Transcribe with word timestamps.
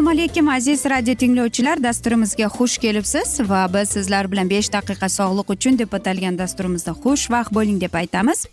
assalomu 0.00 0.10
alaykum 0.10 0.48
aziz 0.48 0.84
radio 0.86 1.14
tinglovchilar. 1.14 1.82
Dasturimizga 1.82 2.46
xush 2.46 2.78
kelibsiz 2.78 3.40
va 3.50 3.68
biz 3.74 3.88
sizlar 3.88 4.32
bilan 4.32 4.50
besh 4.50 4.68
daqiqa 4.72 5.08
sog'liq 5.08 5.52
uchun 5.54 5.78
deb 5.78 5.92
atalgan 5.98 6.38
dasturimizda 6.38 6.92
xushvaqt 7.02 7.54
bo'ling 7.54 7.80
deb 7.80 7.94
aytamiz. 7.94 8.46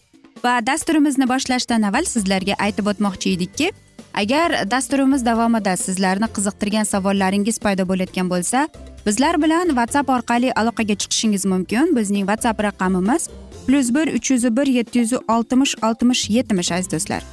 Va 0.44 0.54
dasturimizni 0.68 1.28
boshlashdan 1.30 1.88
avval 1.90 2.06
sizlarga 2.06 2.54
aytib 2.66 2.88
o'tmoqchi 2.92 3.34
edikki 3.36 3.72
agar 4.14 4.70
dasturimiz 4.72 5.26
davomida 5.26 5.76
sizlarni 5.78 6.28
qiziqtirgan 6.36 6.86
savollaringiz 6.94 7.60
paydo 7.66 7.88
bo'layotgan 7.92 8.30
bo'lsa 8.34 8.68
bizlar 9.08 9.42
bilan 9.42 9.68
whatsapp 9.68 10.10
orqali 10.10 10.54
aloqaga 10.54 10.96
chiqishingiz 11.02 11.46
mumkin. 11.46 11.96
Bizning 11.96 12.26
whatsapp 12.30 12.64
raqamimiz 12.64 13.30
plyus 13.68 13.90
bir 13.96 14.08
uch 14.18 14.32
yuz 14.32 14.44
bir 14.58 14.68
yetti 14.68 15.00
yuz 15.00 15.14
oltmish 15.14 15.76
oltmish 15.84 16.30
yetmish 16.30 16.72
aziz 16.72 16.92
do'stlar. 16.92 17.24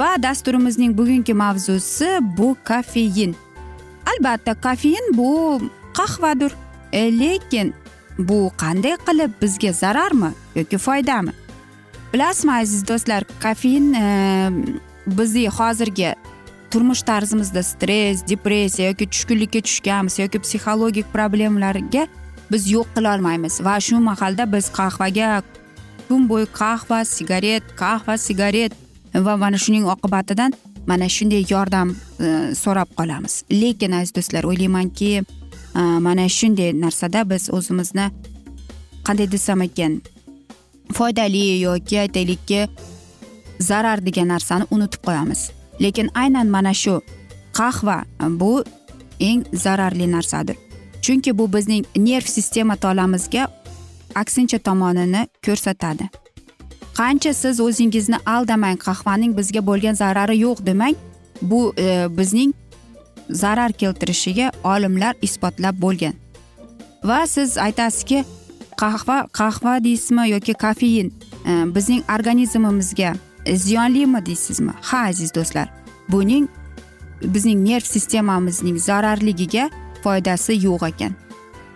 Va 0.00 0.22
dasturimizning 0.22 0.98
bugungi 0.98 1.34
mavzusi 1.34 2.08
bu 2.38 2.56
kofein. 2.68 3.36
Albatta 4.10 4.54
kofein 4.54 5.06
bu 5.18 5.60
qahvadir 5.98 6.52
e, 6.92 7.18
lekin 7.18 7.74
bu 8.18 8.50
qanday 8.62 8.96
qilib 9.06 9.30
bizga 9.42 9.72
zararmi 9.72 10.30
yoki 10.56 10.78
foydami? 10.78 11.32
Bilasizmi 12.12 12.52
aziz 12.52 12.88
do'stlar 12.88 13.22
kofein 13.42 13.92
e, 13.94 14.04
bizning 15.06 15.52
hozirgi 15.58 16.14
turmush 16.70 17.02
tarzimizda 17.02 17.62
stress 17.62 18.22
depressiya 18.28 18.88
yoki 18.90 19.06
tushkunlikka 19.12 19.60
tushganmiz 19.66 20.18
yoki 20.18 20.38
psixologik 20.44 21.06
problemalarga 21.12 22.06
biz 22.50 22.70
yo'q 22.70 22.88
qilolmaymiz. 22.96 23.60
Va 23.64 23.80
shu 23.80 24.00
mahalda 24.00 24.44
biz 24.52 24.70
qahvaga 24.78 25.42
kun 26.08 26.28
bo'yi 26.28 26.46
qahva 26.60 27.04
sigaret 27.04 27.64
qahva 27.82 28.16
sigaret 28.18 28.72
va 29.14 29.36
mana 29.36 29.58
shuning 29.64 29.84
oqibatidan 29.94 30.52
mana 30.86 31.08
shunday 31.08 31.44
yordam 31.50 31.88
e, 32.20 32.54
so'rab 32.62 32.88
qolamiz. 32.98 33.42
Lekin 33.50 33.92
aziz 33.92 34.14
do'stlar 34.16 34.44
o'ylaymanki 34.50 35.10
e, 35.20 35.80
mana 36.06 36.28
shunday 36.38 36.72
narsada 36.84 37.24
biz 37.30 37.50
o'zimizni 37.56 38.06
qanday 39.06 39.28
desam 39.34 39.62
ekan 39.68 40.00
foydali 40.96 41.44
yoki 41.60 42.00
aytaylikki 42.04 42.60
zarar 43.60 44.04
degan 44.06 44.28
narsani 44.34 44.64
unutib 44.70 45.04
qo'yamiz. 45.08 45.57
Lekin 45.80 46.10
aynan 46.14 46.46
mana 46.46 46.74
shu 46.74 47.00
qahva 47.52 48.04
bu 48.40 48.64
eng 49.20 49.44
zararli 49.52 50.12
narsadir. 50.12 50.56
Chunki 51.02 51.38
bu 51.38 51.52
bizning 51.52 51.84
nerv 51.96 52.26
sistema 52.26 52.76
tolamizga 52.76 53.48
aksincha 54.14 54.58
tomonini 54.58 55.26
ko'rsatadi. 55.46 56.08
Qancha 56.98 57.32
siz 57.34 57.60
o'zingizni 57.60 58.18
aldamang 58.26 58.78
qahvaning 58.78 59.36
bizga 59.38 59.60
bo'lgan 59.66 59.94
zarari 59.94 60.36
yo'q 60.38 60.66
demang 60.66 60.96
bu 61.42 61.74
e, 61.78 62.06
bizning 62.18 62.54
zarar 63.30 63.72
keltirishiga 63.72 64.52
olimlar 64.64 65.14
isbotlab 65.22 65.76
bo'lgan. 65.80 66.14
Va 67.04 67.26
siz 67.26 67.58
aytasizki 67.58 68.24
qahva 68.82 69.26
qahva 69.32 69.78
deysizmi 69.84 70.28
yoki 70.30 70.54
kofein 70.54 71.12
e, 71.46 71.52
bizning 71.74 72.02
organizmimizga 72.14 73.14
ziyonlimi 73.56 74.26
deysizmi? 74.26 74.72
Ha 74.82 74.98
aziz 75.08 75.34
do'stlar 75.34 75.68
buning 76.08 76.48
bizning 77.22 77.68
nerv 77.68 77.84
sistemamizning 77.84 78.78
zararligiga 78.78 79.70
foydasi 80.02 80.58
yo'q 80.64 80.86
ekan. 80.88 81.12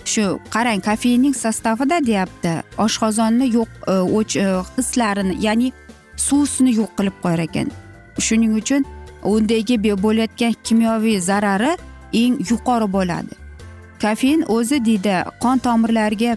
Shu 0.05 0.39
qarang 0.55 0.81
kofeinning 0.83 1.35
sostavida 1.35 2.01
deyapti 2.07 2.53
oshqozonni 2.79 3.47
yo'q 3.57 3.69
e, 3.89 3.95
o'ch 4.19 4.37
e, 4.37 4.47
hislarini 4.79 5.37
ya'ni 5.47 5.73
suvsini 6.17 6.75
yo'q 6.81 6.91
qilib 6.99 7.17
qo'yar 7.23 7.45
ekan. 7.49 7.71
Shuning 8.19 8.55
uchun 8.61 8.87
undagi 9.25 9.77
bo'layotgan 9.85 10.55
kimyoviy 10.65 11.21
zarari 11.21 11.77
eng 12.13 12.35
yuqori 12.51 12.93
bo'ladi. 12.93 13.35
Kofein 14.03 14.45
o'zi 14.49 14.85
deydi 14.85 15.15
qon 15.43 15.59
tomirlariga 15.59 16.37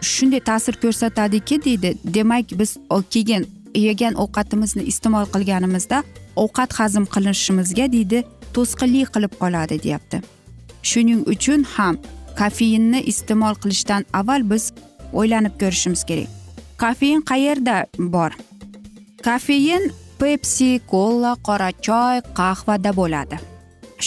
shunday 0.00 0.40
ta'sir 0.40 0.74
ko'rsatadiki 0.82 1.64
deydi 1.64 1.94
demak 2.04 2.44
biz 2.60 2.76
keyin 3.10 3.59
yegan 3.74 4.14
ovqatimizni 4.22 4.82
iste'mol 4.92 5.26
qilganimizda 5.34 6.02
ovqat 6.36 6.72
hazm 6.78 7.04
qilinishimizga 7.14 7.86
deydi 7.92 8.24
to'sqinlik 8.54 9.12
qilib 9.14 9.32
qoladi 9.42 9.82
deyapti. 9.84 10.22
Shuning 10.90 11.22
uchun 11.34 11.64
ham 11.74 11.98
kofeinni 12.40 13.00
iste'mol 13.12 13.54
qilishdan 13.62 14.06
avval 14.20 14.42
biz 14.50 14.72
o'ylanib 15.12 15.54
ko'rishimiz 15.62 16.04
kerak. 16.08 16.28
Kofein 16.82 17.20
qayerda 17.30 17.76
bor? 17.98 18.32
Kofein 19.24 19.92
pepsi 20.20 20.80
kola 20.92 21.32
qora 21.46 21.70
choy 21.86 22.20
qahvada 22.38 22.92
bo'ladi. 23.00 23.36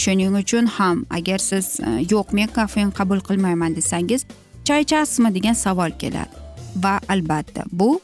Shuning 0.02 0.34
uchun 0.42 0.66
ham 0.76 1.04
agar 1.10 1.38
siz 1.38 1.66
e, 1.80 1.90
yo'q 2.12 2.34
men 2.36 2.48
kofein 2.56 2.90
qabul 2.98 3.20
qilmayman 3.28 3.76
desangiz 3.78 4.26
choy 4.66 4.80
ichasizmi 4.86 5.30
degan 5.36 5.56
savol 5.64 5.94
keladi. 6.02 6.34
Va 6.82 6.94
albatta 7.08 7.62
bu 7.70 8.00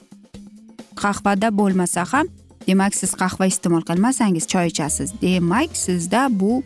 qahvada 1.05 1.49
bo'lmasa 1.61 2.05
ham 2.13 2.27
demak 2.67 2.95
siz 3.01 3.11
qahva 3.23 3.47
iste'mol 3.53 3.83
qilmasangiz 3.89 4.45
choy 4.53 4.67
ichasiz. 4.73 5.09
Demak 5.23 5.77
sizda 5.85 6.29
bu 6.41 6.63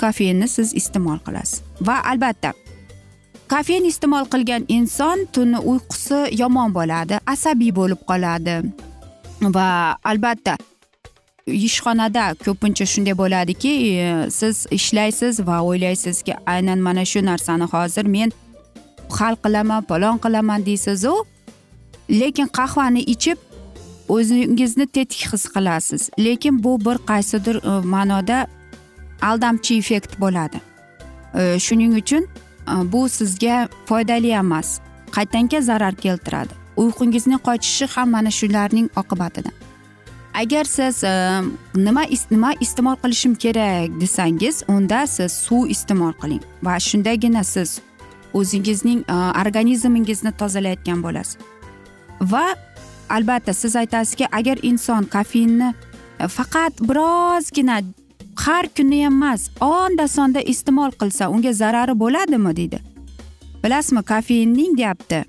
kofeinni 0.00 0.48
siz 0.56 0.74
iste'mol 0.80 1.18
qilasiz. 1.26 1.62
Va 1.88 1.96
albatta 2.10 2.52
kofein 3.52 3.84
iste'mol 3.92 4.26
qilgan 4.32 4.62
inson 4.68 5.26
tuni 5.34 5.58
uyqusi 5.70 6.20
yomon 6.40 6.70
bo'ladi 6.78 7.20
asabiy 7.34 7.72
bo'lib 7.80 8.00
qoladi. 8.10 8.56
Va 9.56 9.68
albatta 10.10 10.56
ishxonada 11.46 12.24
ko'pincha 12.44 12.86
shunday 12.92 13.14
bo'ladiki 13.22 13.72
siz 14.38 14.66
ishlaysiz 14.78 15.46
va 15.48 15.60
o'ylaysizki 15.68 16.34
aynan 16.54 16.78
mana 16.86 17.04
shu 17.04 17.20
narsani 17.30 17.66
hozir 17.74 18.06
men 18.16 18.32
hal 19.18 19.34
qilaman 19.44 19.82
palon 19.90 20.16
qilaman 20.24 20.66
deysizu 20.68 21.14
lekin 22.10 22.46
qahvani 22.46 23.00
ichib 23.00 23.38
o'zingizni 24.08 24.86
tetik 24.86 25.32
his 25.32 25.44
qilasiz. 25.48 26.10
Lekin 26.18 26.64
bu 26.64 26.80
bir 26.80 26.98
qaysidir 27.10 27.56
e, 27.56 27.86
ma'noda 27.86 28.46
aldamchi 29.22 29.78
effekt 29.78 30.20
bo'ladi. 30.20 30.60
E, 31.34 31.58
shuning 31.58 31.96
uchun 31.96 32.24
e, 32.68 32.92
bu 32.92 33.08
sizga 33.08 33.68
foydali 33.86 34.30
emas. 34.30 34.80
Qaytanga 35.10 35.60
zarar 35.60 35.94
keltiradi. 35.94 36.54
Uyqungizning 36.76 37.38
qochishi 37.38 37.86
ham 37.86 38.10
mana 38.10 38.30
shularning 38.30 38.88
oqibatidan. 38.96 39.52
Agar 40.34 40.64
siz 40.64 41.02
nima 41.74 42.02
nima 42.30 42.50
iste'mol 42.60 42.96
qilishim 43.02 43.34
kerak 43.34 44.00
desangiz 44.00 44.62
unda 44.68 45.06
siz 45.06 45.32
suv 45.32 45.68
iste'mol 45.74 46.12
qiling 46.22 46.42
va 46.62 46.80
shundagina 46.80 47.44
siz 47.44 47.80
o'zingizning 48.34 49.04
organizmingizni 49.46 50.32
tozalayotgan 50.32 51.02
bo'lasiz. 51.02 51.53
Va 52.20 52.54
albatta 53.08 53.52
siz 53.52 53.76
aytasizki 53.76 54.26
agar 54.32 54.58
inson 54.62 55.04
kofeinni 55.04 55.74
e, 56.20 56.28
faqat 56.28 56.80
birozgina 56.88 57.80
har 58.36 58.68
kuni 58.76 59.04
ham 59.04 59.22
emas 59.22 59.50
onda 59.60 60.08
sonda 60.08 60.40
iste'mol 60.40 60.90
qilsa 61.00 61.28
unga 61.28 61.52
zarari 61.52 61.94
bo'ladimi 61.98 62.56
deydi. 62.56 62.78
Bilasizmi 63.64 64.02
kofeinning 64.02 64.76
deyapti. 64.76 65.24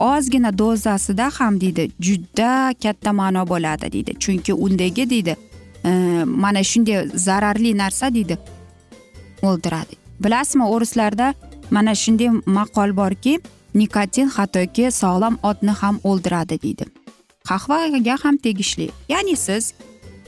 Ozgina 0.00 0.58
dozasida 0.58 1.30
ham 1.38 1.60
deydi 1.60 1.90
juda 2.00 2.74
katta 2.82 3.12
ma'no 3.12 3.46
bo'ladi 3.48 3.92
deydi. 3.92 4.18
Chunki 4.18 4.52
undagi 4.54 5.10
deydi 5.10 5.36
e, 5.84 5.90
mana 6.24 6.62
shunday 6.62 7.08
zararli 7.14 7.78
narsa 7.78 8.14
deydi 8.14 8.38
o'ldiradi. 9.42 9.94
Bilasizmi 10.20 10.64
o'rislarda 10.64 11.34
mana 11.70 11.94
shunday 11.94 12.30
maqol 12.46 12.96
borki 12.96 13.40
nikotin 13.78 14.28
hattoki 14.36 14.90
sog'lom 15.02 15.38
otni 15.42 15.70
ham 15.80 16.00
o'ldiradi 16.04 16.62
deydi. 16.62 16.84
Qahvaga 17.48 18.14
ham 18.24 18.36
tegishli. 18.36 18.90
Ya'ni 19.08 19.36
siz 19.36 19.72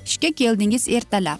ishga 0.06 0.30
keldingiz 0.40 0.88
ertalab. 0.88 1.38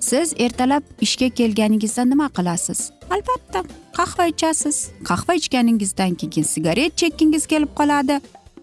Siz 0.00 0.34
ertalab 0.38 0.82
ishga 1.00 1.28
kelganingizda 1.28 2.04
nima 2.04 2.28
qilasiz? 2.36 2.80
Albatta 3.10 3.60
qahva 3.98 4.26
ichasiz. 4.26 4.76
Qahva 5.04 5.34
ichganingizdan 5.34 6.14
keyin 6.14 6.46
sigaret 6.54 6.96
chekkingiz 6.96 7.46
kelib 7.46 7.72
qoladi 7.78 8.20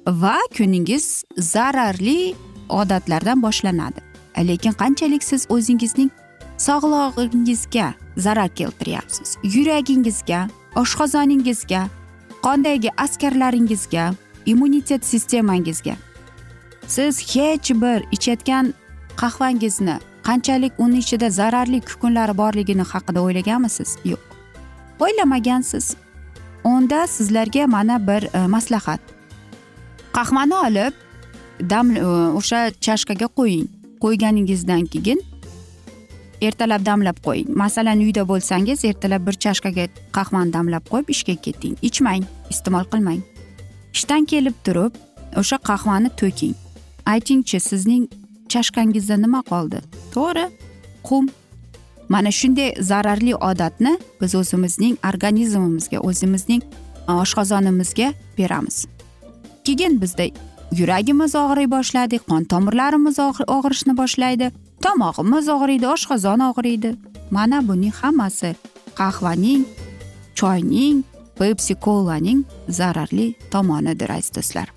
va 0.08 0.38
kuningiz 0.58 1.24
zararli 1.38 2.36
odatlardan 2.70 3.42
boshlanadi. 3.42 4.00
Lekin 4.50 4.74
qanchalik 4.82 5.24
siz 5.24 5.48
o'zingizning 5.50 6.12
sog'lig'ingizga 6.58 7.94
zarar 8.18 8.50
keltiryapsiz? 8.60 9.38
Yuragingizga 9.44 10.48
oshqozoningizga 10.76 11.82
qondagi 12.42 12.90
askarlaringizga 12.98 14.14
immunitet 14.46 15.06
sistemangizga? 15.06 15.96
Siz 16.88 17.36
hech 17.36 17.72
bir 17.82 18.04
ichayotgan 18.12 18.74
qahvangizni 19.18 20.00
qanchalik 20.24 20.74
uni 20.78 20.98
ichida 20.98 21.30
zararli 21.30 21.82
kukunlari 21.82 22.38
borligini 22.38 22.82
haqida 22.82 23.22
o'ylaganmisiz? 23.22 23.98
Yo'q. 24.06 24.20
O'ylamagansiz. 25.00 25.96
Unda 26.64 27.08
sizlarga 27.08 27.68
mana 27.68 28.08
bir 28.08 28.24
e, 28.34 28.48
maslahat. 28.48 29.00
Qahvani 30.14 30.56
olib 30.56 30.94
dam 31.70 31.96
e, 31.96 32.06
o'sha 32.40 32.72
chashkaga 32.82 33.28
qo'ying. 33.38 33.68
Qo'yganingizdan 34.04 34.86
keyin 34.86 35.22
ertalab 36.42 36.86
damlab 36.86 37.18
qo'ying. 37.26 37.50
Masalan 37.64 38.00
uyda 38.00 38.24
bo'lsangiz 38.28 38.86
ertalab 38.86 39.28
bir 39.28 39.36
chashkaga 39.44 39.88
qahvani 40.18 40.54
damlab 40.54 40.88
qo'yib 40.92 41.10
ishga 41.16 41.36
keting. 41.46 41.76
Ichmang 41.82 42.24
iste'mol 42.54 42.86
qilmang. 42.92 43.22
Ishdan 43.94 44.26
kelib 44.32 44.56
turib 44.66 44.98
o'sha 45.42 45.58
qahvani 45.70 46.10
to'king. 46.22 46.56
Aytingchi 47.14 47.60
sizning 47.60 48.08
chashkangizda 48.54 49.18
nima 49.26 49.42
qoldi? 49.52 49.80
To'g'ri 50.16 50.46
qum. 51.08 51.30
Mana 52.10 52.32
shunday 52.40 52.74
zararli 52.90 53.36
odatni 53.36 53.94
biz 54.22 54.36
o'zimizning 54.36 54.98
organizmimizga 55.10 56.00
o'zimizning 56.10 56.62
e, 57.10 57.12
oshqozonimizga 57.24 58.14
beramiz. 58.38 58.86
Keyin 59.66 60.02
bizda 60.02 60.26
yuragimiz 60.80 61.36
og'riy 61.44 61.70
boshladi 61.76 62.20
qon 62.30 62.44
tomirlarimiz 62.52 63.20
og'rishni 63.56 63.94
boshlaydi. 64.02 64.52
Tomog'imiz 64.86 65.50
og'riydi 65.56 65.88
oshqozon 65.96 66.40
og'riydi. 66.50 66.92
Mana 67.32 67.68
buning 67.68 67.94
hammasi 68.02 68.56
qahvaning 69.00 69.64
choyning 70.40 71.04
pepsi 71.40 71.76
kolaning 71.86 72.40
zararli 72.70 73.28
tomonidir 73.52 74.10
aziz 74.18 74.36
do'stlar. 74.36 74.68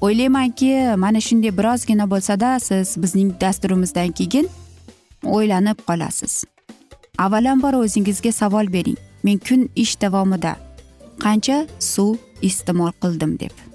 O'ylaymanki 0.00 0.70
mana 0.96 1.20
shunday 1.20 1.52
birozgina 1.58 2.06
bo'lsada 2.10 2.60
siz 2.60 2.96
bizning 3.02 3.30
dasturimizdan 3.40 4.10
keyin 4.18 4.46
o'ylanib 5.36 5.78
qolasiz. 5.88 6.44
Avvalambor 7.18 7.74
o'zingizga 7.82 8.32
savol 8.32 8.72
bering. 8.72 8.98
Men 9.24 9.38
kun 9.38 9.68
ish 9.76 9.94
davomida 10.00 10.56
qancha 11.24 11.66
suv 11.80 12.16
iste'mol 12.42 12.92
qildim 13.02 13.32
deb. 13.40 13.65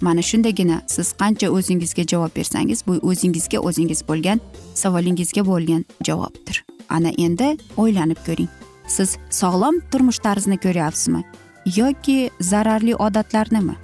Mana 0.00 0.22
shundagina 0.22 0.82
siz 0.86 1.12
qancha 1.12 1.50
o'zingizga 1.50 2.04
javob 2.12 2.36
bersangiz 2.36 2.82
bu 2.86 2.92
o'zingizga 2.92 3.58
o'zingiz 3.58 4.02
bo'lgan 4.08 4.40
savolingizga 4.74 5.46
bo'lgan 5.46 5.84
javobdir. 6.06 6.64
Ana 6.88 7.10
endi 7.18 7.56
o'ylanib 7.76 8.20
ko'ring. 8.26 8.48
Siz 8.86 9.18
sog'lom 9.30 9.80
turmush 9.90 10.18
tarzini 10.18 10.58
ko'ryapsizmi 10.58 11.24
yoki 11.76 12.30
zararli 12.40 12.94
odatlarnimi? 12.94 13.76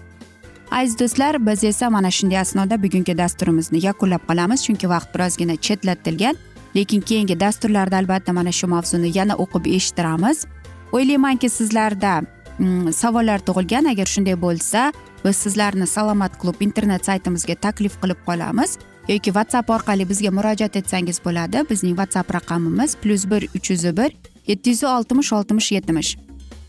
Aziz 0.71 0.99
do'stlar 0.99 1.47
biz 1.47 1.65
esa 1.65 1.91
mana 1.91 2.11
shunday 2.11 2.39
asnoda 2.39 2.83
bugungi 2.83 3.19
dasturimizni 3.19 3.87
yakunlab 3.87 4.23
qolamiz 4.29 4.65
chunki 4.67 4.89
vaqt 4.89 5.15
birozgina 5.15 5.57
chetlatilgan 5.57 6.37
lekin 6.77 7.01
keyingi 7.01 7.41
dasturlarda 7.41 7.97
albatta 7.97 8.33
mana 8.33 8.53
shu 8.53 8.67
mavzuni 8.67 9.19
yana 9.19 9.35
o'qib 9.35 9.67
eshittiramiz. 9.77 10.47
O'ylaymanki 10.93 11.49
sizlarda 11.49 12.23
mm, 12.59 12.93
savollar 12.93 13.41
tug'ilgan 13.49 13.85
agar 13.93 14.07
shunday 14.07 14.37
bo'lsa 14.41 14.93
biz 15.25 15.37
sizlarni 15.37 15.87
salomat 15.87 16.39
klub 16.41 16.61
internet 16.61 17.07
saytimizga 17.07 17.55
taklif 17.55 18.01
qilib 18.03 18.21
qolamiz. 18.27 18.79
Yoki 19.09 19.31
whatsapp 19.37 19.71
orqali 19.71 20.09
bizga 20.09 20.31
murojaat 20.31 20.77
etsangiz 20.77 21.19
bo'ladi. 21.25 21.65
Bizning 21.71 21.97
whatsapp 22.01 22.35
raqamimiz 22.35 22.97
plyus 23.03 23.31
bir 23.31 23.49
uch 23.57 23.71
yuz 23.71 23.85
bir 23.97 24.11
yetti 24.47 24.71
yuz 24.71 24.85
oltmish 24.85 25.33
oltmish 25.33 25.73
yetmish 25.73 26.17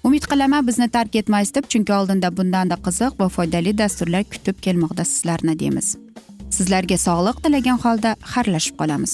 umid 0.04 0.26
qilaman 0.32 0.68
bizni 0.68 0.90
tark 0.90 1.16
etmaysiz 1.16 1.56
deb 1.56 1.68
chunki 1.72 1.94
oldinda 1.94 2.30
bundanda 2.38 2.78
qiziq 2.88 3.20
va 3.20 3.30
foydali 3.36 3.78
dasturlar 3.78 4.24
kutib 4.34 4.60
kelmoqda 4.66 5.06
sizlarni 5.12 5.60
deymiz. 5.60 5.96
Sizlarga 6.58 6.98
sog'liq 7.08 7.40
tilagan 7.46 7.80
holda 7.86 8.16
xayrlashib 8.34 8.76
qolamiz. 8.82 9.14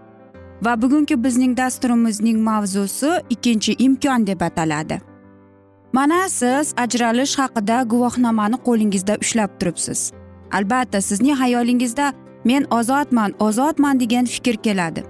Va 0.61 0.81
bugungi 0.81 1.23
bizning 1.23 1.57
dasturimizning 1.57 2.39
mavzusi 2.39 3.11
ikkinchi 3.29 3.75
imkon 3.79 4.27
deb 4.27 4.41
ataladi. 4.41 5.01
Mana 5.93 6.29
siz 6.29 6.73
ajralish 6.77 7.35
haqida 7.39 7.83
guvohnomani 7.83 8.57
qo'lingizda 8.67 9.17
ushlab 9.23 9.51
turibsiz. 9.59 10.11
Albatta 10.51 11.01
sizning 11.01 11.37
xayolingizda 11.41 12.13
men 12.45 12.63
ozodman 12.77 13.31
ozodman 13.39 13.99
degan 13.99 14.25
fikr 14.25 14.55
keladi. 14.65 15.03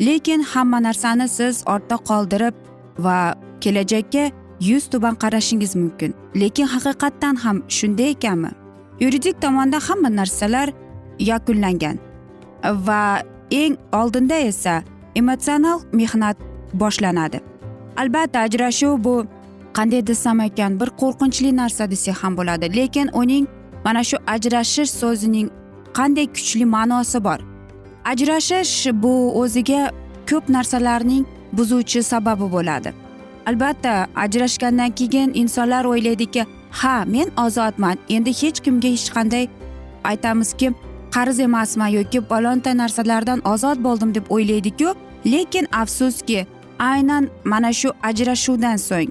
Lekin 0.00 0.42
hamma 0.42 0.82
narsani 0.82 1.28
siz 1.28 1.62
ortda 1.66 1.96
qoldirib 2.08 2.54
va 2.98 3.34
kelajakka 3.60 4.30
yuz 4.60 4.84
tuban 4.92 5.14
qarashingiz 5.14 5.76
mumkin. 5.76 6.14
Lekin 6.34 6.66
haqiqatdan 6.74 7.36
ham 7.44 7.62
shunday 7.68 8.10
ekanmi 8.10 8.50
yuridik 9.00 9.42
tomonda 9.42 9.78
hamma 9.88 10.08
narsalar 10.16 10.68
yakunlangan 11.18 11.98
va 12.86 13.22
eng 13.50 13.76
oldinda 13.92 14.34
esa 14.34 14.82
emotsional 15.14 15.80
mehnat 15.92 16.36
boshlanadi. 16.74 17.40
Albatta 17.96 18.40
ajrashuv 18.40 19.04
bu 19.04 19.26
qanday 19.72 20.06
desam 20.06 20.40
ekan 20.40 20.80
bir 20.80 20.86
qo'rqinchli 21.00 21.56
narsa 21.56 21.90
desak 21.90 22.16
ham 22.22 22.36
bo'ladi. 22.36 22.76
Lekin 22.76 23.10
uning 23.12 23.46
mana 23.84 24.04
shu 24.04 24.16
ajrashish 24.26 24.90
so'zining 25.00 25.48
qanday 25.98 26.26
kuchli 26.26 26.64
ma'nosi 26.64 27.24
bor. 27.24 27.38
Ajrashish 28.04 28.92
bu 29.02 29.14
o'ziga 29.40 29.90
ko'p 30.30 30.48
narsalarning 30.48 31.24
buzuvchi 31.52 32.02
sababi 32.02 32.52
bo'ladi. 32.52 32.90
Albatta 33.46 34.06
ajrashgandan 34.16 34.90
keyin 34.90 35.30
insonlar 35.34 35.84
o'ylaydiki 35.84 36.46
ha 36.70 37.04
men 37.06 37.28
ozodman 37.44 37.96
endi 38.08 38.32
hech 38.42 38.60
kimga 38.64 38.88
hech 38.88 39.08
qanday 39.16 39.48
aytamizki 40.04 40.72
qarz 41.14 41.40
emasman 41.40 41.88
yoki 41.98 42.20
palonta 42.20 42.76
narsalardan 42.76 43.40
ozod 43.52 43.78
bo'ldim 43.86 44.14
deb 44.14 44.26
o'ylaydiku. 44.30 44.94
Lekin 45.32 45.66
afsuski 45.72 46.46
aynan 46.78 47.28
mana 47.44 47.72
shu 47.72 47.88
ajrashuvdan 48.02 48.76
so'ng. 48.76 49.10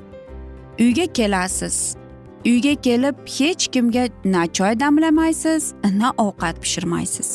Uyga 0.79 1.05
kelasiz. 1.17 1.95
Uyga 2.45 2.75
kelib 2.85 3.15
hech 3.37 3.67
kimga 3.73 4.03
na 4.25 4.47
choy 4.47 4.79
damlamaysiz 4.79 5.73
na 5.99 6.09
ovqat 6.17 6.55
pishirmaysiz. 6.61 7.29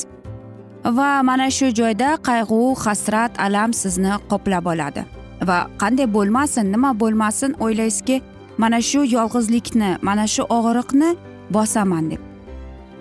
Va 0.84 1.22
mana 1.22 1.50
shu 1.50 1.66
joyda 1.80 2.10
qayg'u 2.28 2.60
hasrat 2.84 3.32
alam 3.46 3.72
sizni 3.72 4.12
qoplab 4.30 4.64
oladi. 4.72 5.02
Va 5.48 5.58
qanday 5.80 6.08
bo'lmasin 6.16 6.72
nima 6.72 6.90
bo'lmasin 7.00 7.50
o'ylaysizki 7.64 8.16
mana 8.58 8.80
shu 8.80 9.00
yolg'izlikni 9.16 9.90
mana 10.02 10.26
shu 10.34 10.42
og'riqni 10.56 11.10
bosaman 11.50 12.10
deb. 12.10 12.22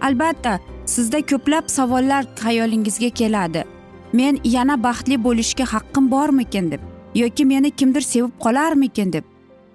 Albatta 0.01 0.59
sizda 0.85 1.21
ko'plab 1.21 1.67
savollar 1.67 2.25
xayolingizga 2.43 3.09
keladi. 3.09 3.63
Men 4.13 4.39
yana 4.43 4.83
baxtli 4.83 5.23
bo'lishga 5.23 5.65
haqqim 5.73 6.11
bormikin 6.11 6.71
deb 6.71 6.81
yoki 7.15 7.45
meni 7.45 7.71
kimdir 7.71 8.01
sevib 8.01 8.31
qolarmikin 8.39 9.13
deb. 9.13 9.23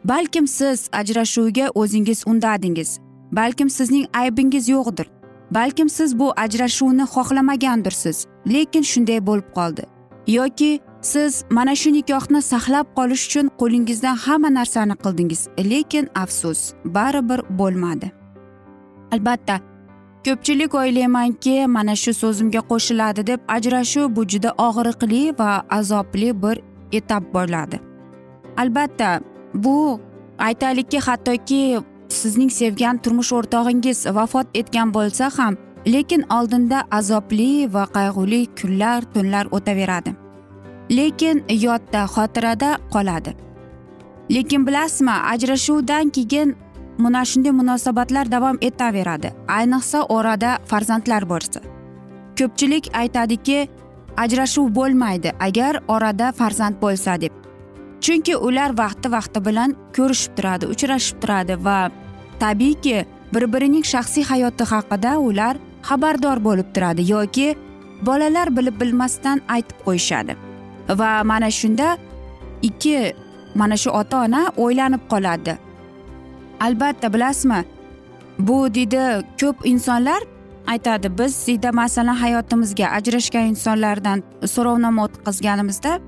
Balkim 0.05 0.47
siz 0.49 0.89
ajrashuvga 0.93 1.71
o'zingiz 1.75 2.25
undadingiz 2.27 2.99
balkim 3.33 3.71
sizning 3.71 4.07
aybingiz 4.15 4.69
yo'qdir. 4.69 5.07
Balkim 5.51 5.89
siz 5.89 6.19
bu 6.19 6.33
ajrashuvni 6.37 7.03
xohlamagandirsiz 7.03 8.27
lekin 8.47 8.83
shunday 8.83 9.27
bo'lib 9.27 9.49
qoldi. 9.55 9.85
Yoki 10.27 10.81
siz 11.01 11.45
mana 11.51 11.75
shu 11.75 11.93
nikohni 11.93 12.43
saqlab 12.43 12.87
qolish 12.99 13.27
uchun 13.27 13.47
qo'lingizdan 13.61 14.17
hamma 14.25 14.51
narsani 14.59 14.95
qildingiz 15.05 15.49
lekin 15.59 16.09
afsus 16.15 16.61
baribir 16.85 17.41
bo'lmadi. 17.59 18.11
Albatta 19.13 19.61
ko'pchilik 20.29 20.75
o'ylaymanki 20.75 21.55
mana 21.75 21.95
shu 21.97 22.13
so'zimga 22.23 22.61
qo'shiladi 22.71 23.23
deb 23.27 23.41
ajrashuv 23.57 24.17
bu 24.17 24.23
juda 24.33 24.51
og'riqli 24.67 25.23
va 25.39 25.53
azobli 25.79 26.29
bir 26.43 26.57
etap 26.99 27.25
bo'ladi. 27.35 27.77
Albatta 28.63 29.21
bu 29.55 30.01
aytaylikki 30.49 30.99
hattoki 31.07 31.61
sizning 32.21 32.51
sevgan 32.61 33.01
turmush 33.03 33.33
o'rtog'ingiz 33.39 33.99
vafot 34.19 34.47
etgan 34.61 34.95
bo'lsa 34.97 35.31
ham 35.39 35.57
lekin 35.95 36.23
oldinda 36.37 36.79
azobli 36.99 37.51
va 37.75 37.85
qayg'uli 37.97 38.41
kunlar 38.61 39.01
tunlar 39.15 39.45
o'taveradi. 39.57 40.11
Lekin 40.99 41.45
yodda 41.67 42.03
xotirada 42.15 42.71
qoladi. 42.95 43.33
Lekin 44.35 44.67
bilasizmi 44.67 45.15
ajrashuvdan 45.33 46.11
keyin 46.17 46.57
mana 46.99 47.25
shunday 47.25 47.53
munosabatlar 47.61 48.31
davom 48.31 48.57
etaveradi. 48.61 49.33
Ayniqsa 49.59 49.99
orada 50.17 50.59
farzandlar 50.71 51.23
bo'lsa 51.33 51.61
ko'pchilik 52.39 52.85
aytadiki 52.95 53.69
ajrashuv 54.17 54.67
bo'lmaydi 54.79 55.31
agar 55.47 55.83
orada 55.89 56.33
farzand 56.33 56.77
bo'lsa 56.83 57.21
deb. 57.21 57.33
Chunki 58.01 58.37
ular 58.37 58.71
vaqti 58.83 59.11
vaqti 59.17 59.45
bilan 59.47 59.77
ko'rishib 59.97 60.33
turadi 60.37 60.67
uchrashib 60.75 61.17
turadi 61.23 61.55
va 61.67 61.79
tabiiyki 62.43 62.97
bir 63.35 63.45
birining 63.53 63.85
shaxsiy 63.93 64.25
hayoti 64.31 64.65
haqida 64.73 65.13
ular 65.29 65.55
xabardor 65.89 66.39
bo'lib 66.47 66.69
turadi 66.75 67.03
yoki 67.13 67.49
bolalar 68.07 68.49
bilib 68.57 68.77
bilmasdan 68.81 69.43
aytib 69.55 69.79
qo'yishadi. 69.87 70.37
Va 71.01 71.11
mana 71.31 71.51
shunda 71.61 71.89
ikki 72.63 73.13
mana 73.55 73.77
shu 73.83 73.91
ota 74.01 74.25
ona 74.27 74.43
o'ylanib 74.65 75.03
qoladi. 75.13 75.59
Albatta 76.61 77.13
bilasizmi? 77.15 77.65
Bu 78.39 78.75
deydi 78.75 79.01
ko'p 79.41 79.57
insonlar 79.65 80.23
aytadi 80.67 81.19
biz 81.19 81.47
deydi 81.47 81.71
masalan 81.71 82.15
hayotimizga 82.15 82.87
ajrashgan 82.87 83.47
insonlardan 83.53 84.23
so'rovnoma 84.47 85.05
o'tkazganimizda 85.05 86.01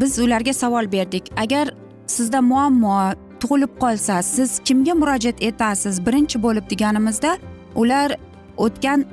biz 0.00 0.18
ularga 0.18 0.52
savol 0.52 0.92
berdik. 0.92 1.32
Agar 1.36 1.74
sizda 2.06 2.40
muammo 2.40 3.12
tug'ilib 3.40 3.72
qolsa 3.80 4.22
siz 4.22 4.60
kimga 4.64 4.94
murojaat 4.94 5.42
etasiz 5.42 6.06
birinchi 6.06 6.42
bo'lib 6.42 6.70
deganimizda 6.70 7.36
ular 7.74 8.16
o'tgan 8.56 9.04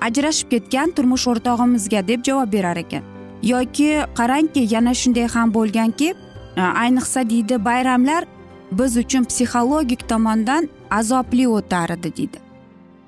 ajrashib 0.00 0.50
ketgan 0.50 0.90
turmush 0.96 1.26
o'rtog'imizga 1.32 2.08
deb 2.08 2.24
javob 2.24 2.52
berar 2.52 2.76
ekan. 2.76 3.02
Yoki 3.42 3.90
qarangki 4.18 4.66
yana 4.74 4.94
shunday 4.94 5.26
ham 5.34 5.54
bo'lganki 5.54 6.08
e, 6.56 6.62
ayniqsa 6.82 7.30
deydi 7.30 7.64
bayramlar 7.64 8.24
biz 8.72 8.96
uchun 8.96 9.24
psixologik 9.24 10.08
tomondan 10.08 10.68
azobli 10.90 11.48
o'tar 11.48 11.90
edi 11.90 12.16
deydi 12.16 12.38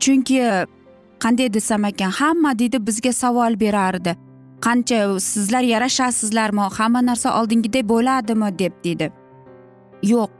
chunki 0.00 0.40
qanday 1.22 1.48
desam 1.52 1.84
ekan 1.84 2.10
hamma 2.10 2.58
deydi 2.58 2.86
bizga 2.86 3.12
savol 3.12 3.60
berardi. 3.60 4.16
Qancha 4.66 5.20
sizlar 5.20 5.64
yarashasizlarmi 5.74 6.60
hamma 6.78 7.00
narsa 7.06 7.28
oldingidek 7.40 7.84
bo'ladimi 7.92 8.58
deb 8.58 8.72
deydi 8.84 9.06
yo'q 10.12 10.30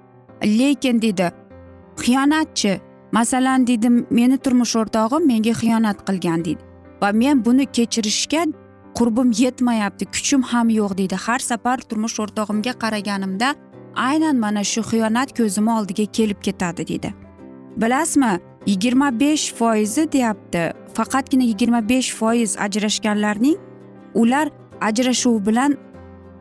lekin 0.59 1.03
deydi 1.03 1.27
xiyonatchi. 2.03 2.81
Masalan 3.13 3.67
deydi 3.67 3.89
meni 4.11 4.37
turmush 4.45 4.77
o'rtog'im 4.81 5.27
menga 5.27 5.55
xiyonat 5.61 5.99
qilgan 6.09 6.45
deydi 6.47 6.63
va 7.03 7.09
men 7.23 7.45
buni 7.47 7.65
kechirishga 7.77 8.43
qurbim 8.99 9.31
yetmayapti 9.43 10.05
kuchim 10.15 10.43
ham 10.51 10.69
yo'q 10.79 10.93
deydi 11.01 11.17
har 11.27 11.41
safar 11.51 11.79
turmush 11.89 12.17
o'rtog'imga 12.25 12.73
qaraganimda 12.83 13.49
aynan 13.95 14.37
mana 14.37 14.65
shu 14.65 14.81
xiyonat 14.91 15.37
ko'zimni 15.39 15.73
oldiga 15.79 16.05
kelib 16.05 16.41
ketadi 16.43 16.87
deydi 16.89 17.15
bilasizmi 17.77 18.41
yigirma 18.67 19.21
besh 19.21 19.55
foizi 19.55 20.13
deyapti. 20.13 20.73
Faqatgina 20.95 21.43
yigirma 21.43 21.89
besh 21.89 22.15
foiz 22.15 22.57
ajrashganlarning 22.59 23.59
ular 24.15 24.49
ajrashuv 24.81 25.47
bilan 25.47 25.77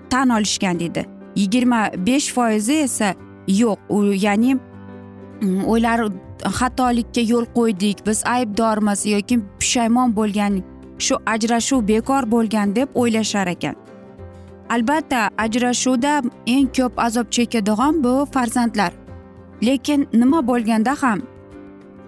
tan 0.09 0.29
olishgan 0.29 0.79
deydi 0.79 1.05
yigirma 1.35 1.91
besh 1.97 2.33
foizi 2.33 2.73
esa 2.73 3.13
yo'q. 3.47 3.77
U 3.89 4.13
ya'ni 4.13 4.55
mm, 5.41 5.65
o'ylari 5.65 6.09
xatolikka 6.59 7.21
yo'l 7.21 7.45
qo'ydik 7.57 8.05
biz 8.07 8.23
aybdormiz 8.25 9.05
yoki 9.05 9.39
pushaymon 9.59 10.15
bo'lgan 10.15 10.63
shu 10.99 11.15
ajrashuv 11.25 11.87
bekor 11.87 12.31
bo'lgan 12.31 12.75
deb 12.75 12.89
o'ylashar 12.95 13.47
ekan. 13.47 13.75
Albatta 14.69 15.29
ajrashuvda 15.37 16.13
eng 16.47 16.67
ko'p 16.77 16.93
azob 17.07 17.27
chekadigan 17.35 18.03
bu 18.03 18.13
farzandlar. 18.33 18.93
Lekin 19.67 20.07
nima 20.13 20.39
bo'lganda 20.47 20.93
ham 21.01 21.19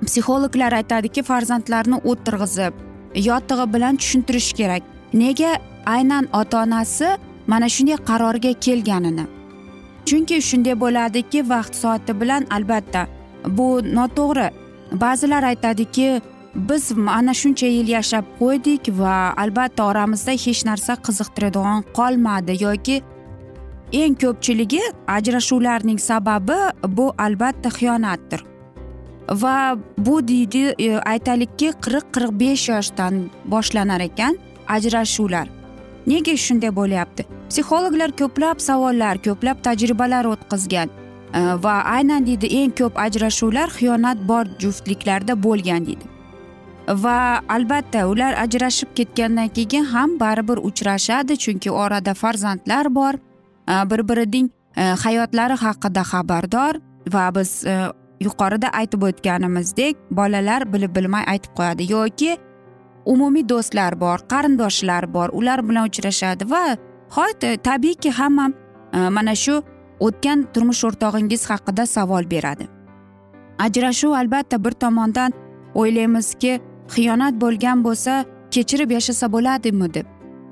psixologlar 0.06 0.74
aytadiki 0.80 1.22
farzandlarni 1.24 1.98
o'tirg'izib 2.12 2.74
yotig'i 3.28 3.66
bilan 3.74 3.96
tushuntirish 4.02 4.54
kerak. 4.54 4.84
Nega? 5.14 5.52
Aynan 5.86 6.28
ota 6.34 6.64
onasi 6.64 7.08
mana 7.48 7.68
shunday 7.76 7.98
qarorga 8.10 8.52
kelganini. 8.66 9.26
Chunki 10.06 10.38
shunday 10.50 10.76
bo'ladiki 10.84 11.40
vaqt 11.50 11.74
soati 11.82 12.14
bilan 12.22 12.44
albatta 12.56 13.08
bu 13.58 13.68
noto'g'ri. 13.98 14.50
Ba'zilar 15.04 15.44
aytadiki 15.44 16.22
biz 16.56 16.92
mana 16.92 17.34
shuncha 17.34 17.68
yil 17.68 17.88
yashab 17.88 18.26
qo'ydik 18.40 18.92
va 19.00 19.34
albatta 19.44 19.86
oramizda 19.92 20.32
hech 20.32 20.66
narsa 20.70 20.94
qiziqtiradigan 21.08 21.84
qolmadi 21.98 22.58
yoki 22.64 23.02
eng 24.02 24.16
ko'pchiligi 24.24 24.82
ajrashuvlarning 25.08 26.00
sababi 26.00 26.60
bu 26.98 27.14
albatta 27.18 27.70
xiyonatdir. 27.70 28.44
Va 29.32 29.78
bu 29.98 30.28
deydi 30.28 30.64
e, 30.80 31.00
aytaylikki 31.14 31.72
qirq 31.84 32.06
qirq 32.16 32.32
besh 32.44 32.70
yoshdan 32.70 33.30
boshlanar 33.46 34.02
ekan 34.02 34.38
ajrashuvlar. 34.68 35.48
Nega 36.08 36.36
shunday 36.46 36.76
bo'lyapti? 36.76 37.28
Psixologlar 37.50 38.12
ko'plab 38.22 38.60
savollar 38.60 39.22
ko'plab 39.28 39.64
tajribalar 39.64 40.26
o'tkazgan 40.34 40.90
e, 40.90 41.40
va 41.64 41.76
aynan 41.96 42.28
deydi 42.28 42.48
eng 42.62 42.76
ko'p 42.80 43.00
ajrashuvlar 43.08 43.70
xiyonat 43.78 44.28
bor 44.32 44.46
juftliklarda 44.60 45.44
bo'lgan 45.44 45.86
deydi. 45.86 46.11
Va 46.94 47.42
albatta 47.48 48.06
ular 48.08 48.36
ajrashib 48.44 48.94
ketgandan 48.96 49.50
keyin 49.50 49.86
ham 49.86 50.20
baribir 50.20 50.58
uchrashadi 50.58 51.38
chunki 51.38 51.72
orada 51.72 52.14
farzandlar 52.14 52.96
bor. 52.96 53.14
Bir 53.68 54.08
birining 54.10 54.50
e, 54.78 54.84
hayotlari 55.04 55.54
haqida 55.54 56.02
xabardor 56.02 56.80
va 57.14 57.36
biz 57.36 57.66
e, 57.66 57.76
yuqorida 58.20 58.70
aytib 58.80 59.04
o'tganimizdek 59.04 59.98
bolalar 60.12 60.66
bilib 60.74 60.96
bilmay 60.96 61.24
aytib 61.28 61.54
qo'yadi. 61.58 61.92
Yoki 61.92 62.38
umumiy 63.06 63.48
do'stlar 63.50 64.00
bor 64.00 64.18
qarindoshlar 64.34 65.14
bor 65.14 65.30
ular 65.34 65.64
bilan 65.70 65.88
uchrashadi 65.90 66.50
va 66.52 66.78
hoyt 67.18 67.44
e, 67.44 67.58
tabiiyki 67.58 68.12
hamma 68.12 68.52
mana 68.92 69.36
shu 69.36 69.62
o'tgan 70.00 70.48
turmush 70.54 70.84
o'rtog'ingiz 70.84 71.50
haqida 71.50 71.86
savol 71.86 72.26
beradi. 72.32 72.68
Ajrashuv 73.60 74.12
albatta 74.12 74.64
bir 74.64 74.72
tomondan 74.72 75.32
o'ylaymizki 75.76 76.60
xiyonat 76.96 77.36
bo'lgan 77.44 77.84
bo'lsa 77.86 78.14
kechirib 78.52 78.92
yashasa 78.98 79.32
bo'ladimi 79.36 79.94
deb. 79.94 80.06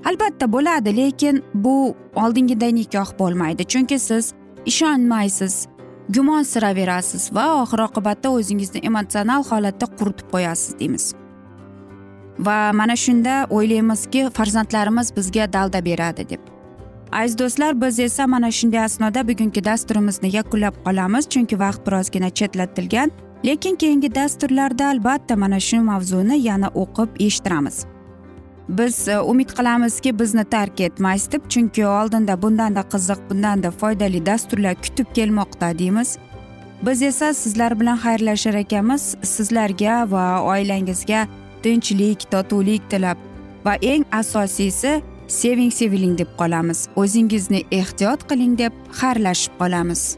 Albatta 0.10 0.46
bo'ladi 0.56 0.92
lekin 0.98 1.44
bu 1.54 1.96
oldingiday 2.16 2.72
nikoh 2.76 3.10
bo'lmaydi 3.20 3.64
chunki 3.72 4.00
siz 4.00 4.34
ishonmaysiz 4.66 5.68
gumonsiraverasiz 6.16 7.24
va 7.36 7.46
oxir 7.62 7.80
oqibatda 7.88 8.30
o'zingizni 8.38 8.80
emotsional 8.90 9.44
holatda 9.50 9.86
quritib 9.98 10.28
qo'yasiz 10.34 10.80
deymiz. 10.80 11.06
Va 12.48 12.58
mana 12.74 12.96
shunda 12.96 13.34
o'ylaymizki 13.58 14.22
farzandlarimiz 14.38 15.16
bizga 15.18 15.54
dalda 15.54 15.86
beradi 15.86 16.30
deb. 16.30 16.42
Aziz 17.12 17.40
do'stlar 17.40 17.82
biz 17.82 18.00
esa 18.00 18.28
mana 18.28 18.52
shunday 18.52 18.84
asnoda 18.84 19.28
bugungi 19.28 19.66
dasturimizni 19.66 20.30
yakunlab 20.36 20.76
qolamiz 20.86 21.30
chunki 21.34 21.60
vaqt 21.60 21.82
birozgina 21.88 22.30
chetlatilgan. 22.30 23.12
Lekin 23.46 23.76
keyingi 23.76 24.16
dasturlarda 24.16 24.88
albatta 24.88 25.36
mana 25.36 25.60
shu 25.60 25.82
mavzuni 25.82 26.38
yana 26.48 26.68
o'qib 26.68 27.10
eshittiramiz. 27.20 27.86
Biz 28.70 29.08
e, 29.08 29.20
umid 29.20 29.50
qilamizki 29.58 30.20
bizni 30.20 30.44
tark 30.44 30.82
etmaysiz 30.82 31.32
deb 31.32 31.50
chunki 31.50 31.86
oldinda 31.86 32.42
bundanda 32.42 32.82
qiziq 32.94 33.20
bundanda 33.30 33.72
foydali 33.72 34.26
dasturlar 34.26 34.76
kutib 34.76 35.08
kelmoqda 35.16 35.80
deymiz. 35.80 36.18
Biz 36.86 37.02
esa 37.02 37.34
sizlar 37.34 37.80
bilan 37.80 37.98
xayrlashar 37.98 38.54
ekanmiz. 38.54 39.16
Sizlarga 39.24 40.12
va 40.12 40.42
oilangizga 40.42 41.28
tinchlik 41.64 42.32
totuvlik 42.32 42.90
tilab 42.90 43.18
va 43.66 43.74
eng 43.82 44.06
asosiysi 44.12 45.02
seving 45.28 45.72
seviling 45.74 46.18
deb 46.18 46.32
qolamiz. 46.38 46.88
O'zingizni 46.96 47.64
ehtiyot 47.72 48.30
qiling 48.30 48.58
deb 48.58 48.74
xayrlashib 49.02 49.54
qolamiz. 49.60 50.18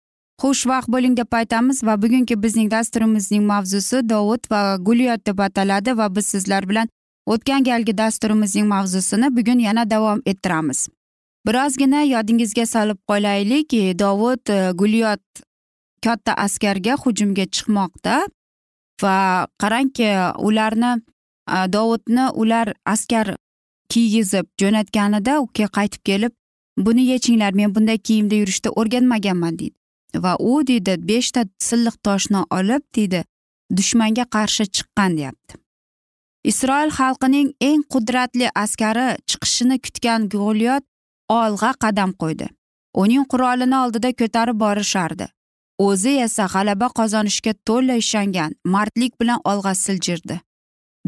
xushvaqt 0.41 0.89
bo'ling 0.93 1.15
deb 1.17 1.35
aytamiz 1.39 1.83
va 1.87 1.95
bugungi 2.03 2.35
bizning 2.43 2.69
dasturimizning 2.71 3.43
mavzusi 3.51 4.01
dovud 4.13 4.47
va 4.51 4.61
gulyot 4.87 5.25
deb 5.29 5.39
ataladi 5.47 5.93
va 5.99 6.07
biz 6.15 6.25
sizlar 6.33 6.67
bilan 6.69 6.87
o'tgan 7.33 7.63
galgi 7.69 7.93
dasturimizning 7.97 8.67
mavzusini 8.67 9.29
bugun 9.37 9.59
yana 9.59 9.83
davom 9.89 10.21
ettiramiz. 10.25 10.87
Birozgina 11.47 12.01
yodingizga 12.03 12.65
solib 12.65 12.99
qo'yaylik 13.09 13.75
dovud 13.99 14.49
e, 14.49 14.59
gulyot 14.81 15.23
katta 16.05 16.33
askarga 16.45 16.97
hujumga 17.03 17.45
chiqmoqda 17.55 18.15
va 19.03 19.17
qarangki 19.61 20.09
ularni 20.47 20.91
e, 20.97 21.57
dovudni 21.75 22.25
ular 22.43 22.73
askar 22.85 23.35
kiygizib 23.89 24.49
jo'natganida 24.61 25.37
u 25.43 25.47
qaytib 25.57 26.01
kelib 26.09 26.33
buni 26.77 27.05
yechinglar 27.11 27.53
men 27.53 27.75
bunday 27.75 27.97
kiyimda 27.97 28.35
yurishni 28.41 28.69
o'rganmaganman 28.79 29.59
deydi. 29.59 29.80
Va 30.23 30.35
u 30.39 30.61
deydi 30.67 30.95
beshta 31.09 31.45
silliq 31.67 31.97
toshni 32.05 32.43
olib 32.57 32.83
deydi 32.95 33.23
dushmanga 33.77 34.25
qarshi 34.35 34.65
chiqqan 34.75 35.17
deyapti. 35.17 35.53
Isroil 36.51 36.91
xalqining 36.99 37.49
eng 37.61 37.83
qudratli 37.93 38.47
askari 38.63 39.07
chiqishini 39.29 39.77
kutgan 39.85 40.29
g'ulyot 40.33 40.83
olg'a 41.29 41.71
qadam 41.83 42.11
qo'ydi. 42.21 42.47
Uning 43.01 43.25
qurolini 43.31 43.77
oldida 43.83 44.09
ko'tarib 44.21 44.57
borishardi. 44.63 45.27
O'zi 45.87 46.13
esa 46.25 46.45
g'alaba 46.53 46.87
qozonishga 46.99 47.53
to'la 47.67 47.95
ishongan 48.03 48.55
mardlik 48.73 49.13
bilan 49.21 49.39
olg'a 49.51 49.73
siljirdi. 49.83 50.39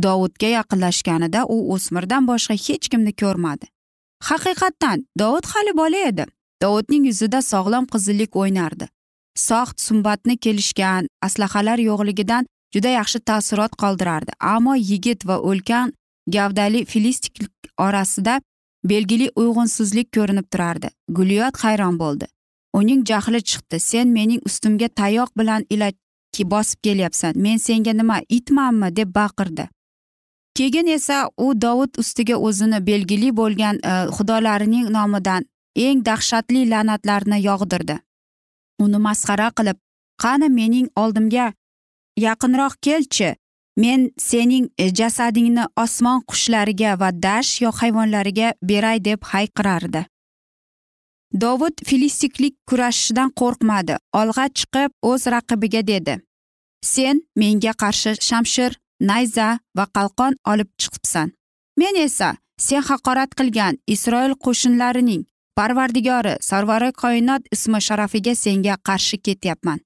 Dovudga 0.03 0.49
yaqinlashganida 0.57 1.41
u 1.55 1.57
o'smirdan 1.73 2.29
boshqa 2.31 2.55
hech 2.65 2.87
kimni 2.91 3.13
ko'rmadi. 3.21 3.65
Haqiqatdan 4.29 5.05
dovud 5.19 5.45
hali 5.53 5.73
bola 5.81 5.99
edi. 6.11 6.25
Dovudning 6.63 7.05
yuzida 7.09 7.41
sog'lom 7.41 7.85
qizillik 7.93 8.35
o'ynardi. 8.41 8.87
Soxt 9.47 9.81
sumbatni 9.87 10.37
kelishgan 10.37 11.07
aslahalar 11.27 11.79
yo'qligidan 11.89 12.47
juda 12.75 12.89
yaxshi 12.99 13.19
taassurot 13.29 13.73
qoldirardi. 13.81 14.31
Ammo 14.39 14.75
yigit 14.75 15.27
va 15.27 15.37
o'lkan 15.49 15.93
gavdali 16.35 16.85
filistik 16.85 17.49
orasida 17.77 18.41
belgili 18.83 19.29
uyg'unsizlik 19.35 20.11
ko'rinib 20.15 20.47
turardi. 20.51 20.89
Gulyot 21.09 21.57
hayron 21.63 21.99
bo'ldi. 21.99 22.25
Uning 22.73 23.05
jahli 23.09 23.41
chiqdi. 23.49 23.79
Sen 23.79 24.07
mening 24.07 24.41
ustimga 24.45 24.87
tayoq 24.87 25.29
bilan 25.37 25.65
ila 25.69 25.91
bosib 26.53 26.79
kelyapsan. 26.83 27.33
Men 27.35 27.57
senga 27.57 27.93
nima 27.93 28.21
itmanmi? 28.29 28.95
deb 28.95 29.15
baqirdi. 29.15 29.67
Keyin 30.57 30.87
esa 30.87 31.29
u 31.37 31.61
dovud 31.61 31.97
ustiga 31.97 32.35
o'zini 32.35 32.85
belgili 32.87 33.31
bo'lgan 33.37 33.75
e, 33.83 33.93
xudolarining 34.15 34.89
nomidan 34.89 35.45
eng 35.75 36.03
dahshatli 36.05 36.69
la'natlarni 36.71 37.39
yog'dirdi. 37.49 37.99
Uni 38.83 38.99
masxara 39.07 39.49
qilib 39.57 39.77
qani 40.23 40.49
mening 40.49 40.87
oldimga 40.95 41.47
yaqinroq 42.25 42.75
kelchi 42.85 43.29
men 43.83 44.11
sening 44.29 44.65
jasadingni 44.99 45.65
osmon 45.83 46.21
qushlariga 46.29 46.99
va 47.01 47.09
dasht 47.25 47.61
yo 47.61 47.71
hayvonlariga 47.79 48.53
beray 48.69 48.99
deb 49.05 49.19
hayqirardi. 49.31 50.05
Dovud 51.41 51.75
filistiklik 51.87 52.55
kurashishdan 52.69 53.29
qo'rqmadi 53.39 53.95
olg'a 54.19 54.45
chiqib 54.57 54.91
o'z 55.09 55.23
raqibiga 55.33 55.81
dedi. 55.87 56.21
Sen 56.93 57.21
menga 57.35 57.73
qarshi 57.83 58.11
shamshir 58.27 58.71
nayza 59.09 59.47
va 59.77 59.85
qalqon 59.95 60.33
olib 60.51 60.69
chiqibsan. 60.81 61.27
Men 61.79 61.95
esa 61.95 62.29
sen 62.57 62.81
haqorat 62.89 63.31
qilgan 63.39 63.79
isroil 63.93 64.33
qo'shinlarining 64.45 65.23
parvardigori 65.57 66.33
sarvari 66.41 66.91
koinot 66.91 67.41
ismi 67.51 67.79
sharafiga 67.81 68.35
senga 68.35 68.75
qarshi 68.87 69.17
ketyapman. 69.25 69.79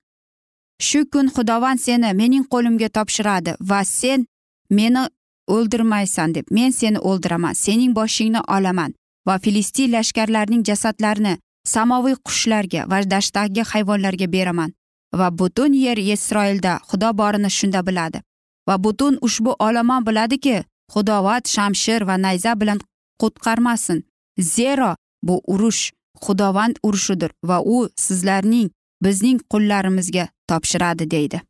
Shu 0.81 1.05
kun 1.11 1.27
xudovand 1.35 1.79
seni 1.79 2.13
mening 2.13 2.45
qo'limga 2.53 2.89
topshiradi 2.97 3.55
va 3.69 3.83
sen 3.83 4.25
meni 4.69 5.03
o'ldirmaysan 5.47 6.35
deb 6.35 6.45
men 6.51 6.71
seni 6.71 6.99
o'ldiraman 6.99 7.53
sening 7.53 7.95
boshingni 7.95 8.41
olaman 8.55 8.93
va 9.27 9.39
filistin 9.43 9.91
lashkarlarining 9.91 10.63
jasadlarini 10.69 11.33
samoviy 11.73 12.15
qushlarga 12.27 12.81
va 12.91 13.01
dashtdagi 13.13 13.63
hayvonlarga 13.71 14.27
beraman 14.35 14.73
va 15.19 15.27
butun 15.39 15.73
yer 15.73 15.97
isroilda 15.97 16.73
xudo 16.89 17.09
borini 17.19 17.49
shunda 17.57 17.81
biladi 17.87 18.21
va 18.67 18.75
butun 18.83 19.17
ushbu 19.27 19.51
olomon 19.67 20.05
biladiki 20.07 20.57
xudovat 20.93 21.43
shamshir 21.47 22.01
va 22.07 22.15
nayza 22.17 22.59
bilan 22.61 22.79
qutqarmasin. 23.21 24.03
Zero 24.39 24.95
bu 25.27 25.41
urush 25.53 25.91
xudovand 26.23 26.75
urushidir 26.83 27.31
va 27.43 27.61
u 27.61 27.77
sizlarning 27.95 28.69
bizning 29.03 29.39
qullarimizga 29.51 30.27
topshiradi 30.49 31.11
deydi. 31.11 31.41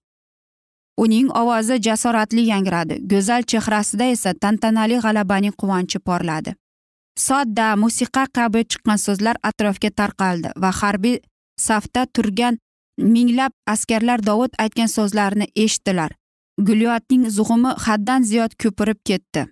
Uning 0.97 1.29
ovozi 1.41 1.77
jasoratli 1.87 2.47
yangradi. 2.51 2.95
Go'zal 3.11 3.43
chehrasida 3.51 4.05
esa 4.13 4.33
tantanali 4.33 4.97
g'alabaning 5.03 5.53
quvonchi 5.61 5.99
porladi. 5.99 6.55
Sodda 7.17 7.75
musiqa 7.83 8.23
kabi 8.37 8.63
chiqqan 8.71 8.99
so'zlar 9.05 9.37
atrofga 9.49 9.89
tarqaldi 9.99 10.49
va 10.61 10.71
harbiy 10.79 11.19
safda 11.67 12.05
turgan 12.13 12.57
minglab 13.15 13.53
askarlar 13.73 14.25
dovud 14.29 14.57
aytgan 14.63 14.89
so'zlarni 14.97 15.47
eshitdilar. 15.63 16.11
Gulyotning 16.67 17.29
zug'umi 17.37 17.71
haddan 17.85 18.23
ziyod 18.29 18.51
ko'pirib 18.61 18.99
ketdi. 19.09 19.45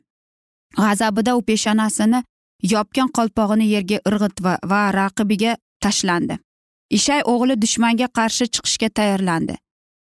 G'azabida 0.78 1.36
u 1.40 1.42
peshonasini 1.50 2.24
yopgan 2.64 3.10
qolpog'ini 3.18 3.68
yerga 3.76 4.00
irg'itdi 4.10 4.42
va 4.72 4.82
raqibiga 5.00 5.58
tashlandi. 5.84 6.40
Ishay 6.98 7.22
o'g'li 7.34 7.56
dushmanga 7.62 8.08
qarshi 8.18 8.46
chiqishga 8.54 8.90
tayyorlandi. 8.98 9.56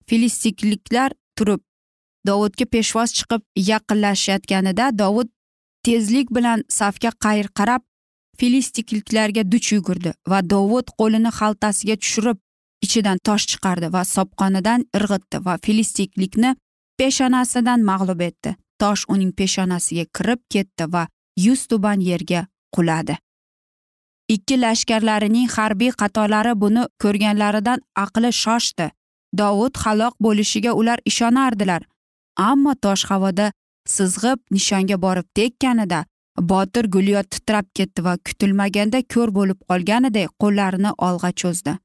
Filistikliklar 0.09 1.13
turib 1.37 1.63
dovudga 2.27 2.67
peshvoz 2.75 3.15
chiqib 3.19 3.43
yaqinlashayotganida 3.71 4.91
dovud 4.99 5.29
tezlik 5.87 6.29
bilan 6.37 6.65
safga 6.69 7.11
qayr 7.25 7.49
qarab 7.59 7.83
filistikliklarga 8.39 9.43
duch 9.53 9.73
yugurdi 9.75 10.13
va 10.31 10.41
dovud 10.55 10.87
qo'lini 11.01 11.31
xaltasiga 11.39 11.97
tushirib 12.03 12.39
ichidan 12.87 13.19
tosh 13.29 13.47
chiqardi 13.51 13.89
va 13.97 14.03
sopqonidan 14.15 14.87
irg'itdi 14.99 15.43
va 15.47 15.55
filistiklikni 15.67 16.51
peshonasidan 16.99 17.81
mag'lub 17.91 18.21
etdi. 18.29 18.57
Tosh 18.83 19.03
uning 19.15 19.33
peshonasiga 19.39 20.05
kirib 20.17 20.41
ketdi 20.55 20.85
va 20.95 21.05
yuz 21.37 21.67
tuban 21.67 22.01
yerga 22.01 22.47
quladi. 22.75 23.17
Ikki 24.29 24.57
lashkarlarining 24.61 25.49
harbiy 25.57 25.93
qatolari 26.01 26.55
buni 26.61 26.87
ko'rganlaridan 27.03 27.81
aqli 28.05 28.31
shoshdi. 28.43 28.91
Dovud 29.37 29.77
halok 29.85 30.15
bo'lishiga 30.21 30.73
ular 30.81 30.99
ishonardilar 31.11 31.83
ammo 32.37 32.75
tosh 32.75 33.05
havoda 33.11 33.53
sizg'ib 33.89 34.39
nishonga 34.51 34.97
borib 35.05 35.27
tekkanida 35.39 36.05
botir 36.51 36.89
gulyot 36.95 37.31
titrab 37.31 37.67
ketdi 37.75 38.05
va 38.05 38.17
kutilmaganda 38.27 39.03
ko'r 39.15 39.33
bo'lib 39.39 39.59
qolganiday 39.69 40.27
qo'llarini 40.43 40.93
olg'a 41.09 41.33
cho'zdi. 41.33 41.77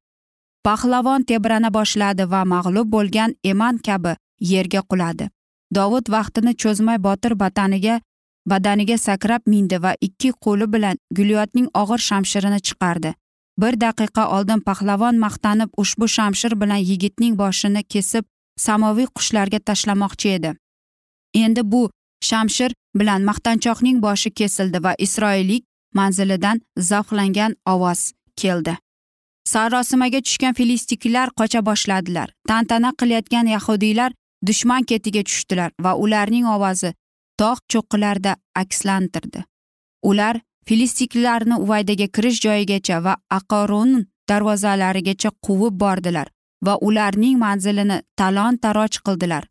Pahlavon 0.65 1.23
tebrana 1.23 1.73
boshladi 1.73 2.29
va 2.31 2.43
mag'lub 2.53 2.87
bo'lgan 2.95 3.35
eman 3.43 3.77
kabi 3.87 4.15
yerga 4.51 4.81
quladi. 4.91 5.29
Dovud 5.75 6.09
vaqtini 6.15 6.53
cho'zmay 6.63 6.99
botir 7.07 7.35
bataniga 7.43 7.99
badaniga 8.51 8.97
sakrab 8.97 9.41
mindi 9.53 9.77
va 9.83 9.93
ikki 10.07 10.31
qo'li 10.45 10.67
bilan 10.73 10.97
gulyotning 11.17 11.67
og'ir 11.81 12.01
shamshirini 12.09 12.59
chiqardi. 12.67 13.13
Bir 13.61 13.73
daqiqa 13.83 14.23
oldin 14.35 14.59
pahlavon 14.67 15.15
maqtanib 15.25 15.69
ushbu 15.83 16.07
shamshir 16.15 16.53
bilan 16.61 16.81
yigitning 16.89 17.37
boshini 17.41 17.83
kesib 17.93 18.25
samoviy 18.65 19.07
qushlarga 19.15 19.59
tashlamoqchi 19.69 20.29
edi. 20.37 20.51
Endi 21.43 21.61
bu 21.71 21.81
shamshir 22.29 22.71
bilan 22.99 23.21
maqtanchoqning 23.29 24.01
boshi 24.01 24.29
kesildi 24.39 24.83
va 24.83 24.93
isroillik 25.05 25.63
manzilidan 25.93 26.61
zavqlangan 26.89 27.55
ovoz 27.73 28.11
keldi. 28.41 28.77
Sarosimaga 29.53 30.19
tushgan 30.27 30.53
filistiklar 30.53 31.27
qocha 31.39 31.65
boshladilar. 31.65 32.29
Tantana 32.47 32.91
qilayotgan 32.99 33.45
yahudiylar 33.55 34.11
dushman 34.47 34.83
ketiga 34.83 35.21
tushdilar 35.23 35.71
va 35.83 35.91
ularning 36.03 36.45
ovozi 36.55 36.93
tog' 37.39 37.63
cho'qqilarida 37.71 38.35
akslantirdi. 38.61 39.43
Ular 40.03 40.39
filistiklarni 40.67 41.55
uvaydaga 41.63 42.07
kirish 42.15 42.39
joyigacha 42.45 43.03
va 43.05 43.13
aqorun 43.39 43.91
darvozalarigacha 44.29 45.31
quvib 45.45 45.79
bordilar 45.83 46.27
va 46.65 46.77
ularning 46.87 47.37
manzilini 47.39 48.01
talon 48.19 48.57
taroj 48.57 48.99
qildilar. 49.05 49.43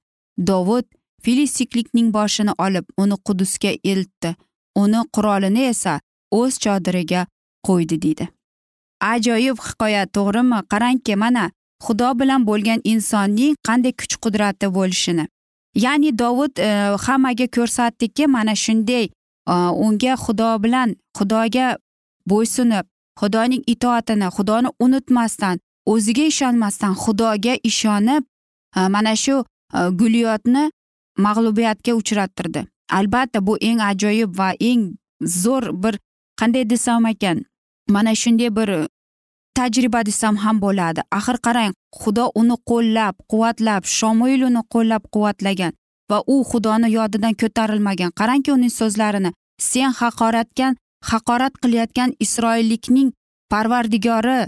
Dovud 0.48 0.86
filistiklikning 1.24 2.12
boshini 2.16 2.52
olib 2.58 2.86
uni 3.02 3.16
qudusga 3.26 3.72
eltdi. 3.92 4.34
Uni 4.82 5.00
qurolini 5.14 5.68
esa 5.72 6.00
o'z 6.30 6.58
chodiriga 6.64 7.26
qo'ydi 7.66 7.96
deydi. 8.02 8.26
Ajoyib 9.12 9.58
hikoya 9.66 10.02
to'g'rimi? 10.16 10.58
Qarangki 10.72 11.16
mana 11.22 11.44
xudo 11.84 12.10
bilan 12.20 12.44
bo'lgan 12.48 12.80
insonning 12.92 13.56
qanday 13.68 13.92
kuch 14.00 14.16
qudrati 14.24 14.66
bo'lishini. 14.76 15.24
Ya'ni 15.76 16.18
dovud 16.18 16.58
e, 16.58 16.70
hammaga 17.04 17.46
ko'rsatdiki 17.56 18.26
mana 18.26 18.54
shunday 18.54 19.04
e, 19.04 19.54
unga 19.84 20.14
xudo 20.24 20.50
bilan 20.64 20.96
xudoga 21.18 21.76
bo'ysunib 22.30 22.86
xudoning 23.20 23.62
itoatini 23.66 24.28
xudoni 24.36 24.68
unutmasdan 24.84 25.60
o'ziga 25.92 26.24
ishonmasdan 26.32 26.94
xudoga 27.02 27.54
ishonib 27.70 28.22
e, 28.76 28.88
mana 28.88 29.16
shu 29.16 29.44
gulyotni 29.72 29.98
guliyotni 29.98 30.70
mag'lubiyatga 31.18 31.92
uchrattirdi. 32.00 32.66
Albatta 32.92 33.46
bu 33.46 33.56
eng 33.60 33.80
ajoyib 33.80 34.38
va 34.38 34.52
eng 34.60 34.82
zo'r 35.42 35.64
bir 35.82 35.98
qanday 36.40 36.64
desam 36.70 37.06
ekan 37.06 37.44
mana 37.88 38.14
shunday 38.14 38.50
bir 38.56 38.68
tajriba 39.58 40.00
desam 40.08 40.36
ham 40.44 40.56
bo'ladi. 40.64 41.00
Axir 41.18 41.38
qarang 41.46 41.72
xudo 42.00 42.24
uni 42.40 42.56
qo'llab 42.70 43.14
quvvatlab 43.30 43.82
shomuil 43.96 44.40
uni 44.48 44.62
qo'llab 44.74 45.02
quvvatlagan 45.14 45.72
va 46.10 46.18
u 46.32 46.36
xudoni 46.50 46.88
yodidan 46.98 47.34
ko'tarilmagan. 47.42 48.10
Qarangki 48.20 48.50
uning 48.56 48.72
so'zlarini 48.80 49.30
sen 49.70 49.90
haqoratgan 50.00 50.72
haqorat 51.10 51.54
qilayotgan 51.62 52.10
isroillikning 52.24 53.08
parvardigori 53.52 54.40